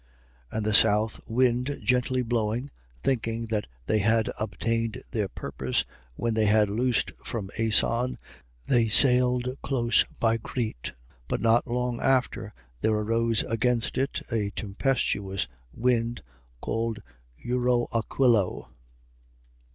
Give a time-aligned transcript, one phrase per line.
[0.51, 0.57] 27:13.
[0.57, 2.71] And the south wind gently blowing,
[3.03, 5.85] thinking that they had obtained their purpose,
[6.15, 8.17] when they had loosed from Asson,
[8.65, 10.93] they sailed close by Crete.
[11.27, 11.27] 27:14.
[11.27, 16.23] But not long after, there arose against it a tempestuous wind,
[16.61, 17.03] called
[17.45, 18.69] Euroaquilo.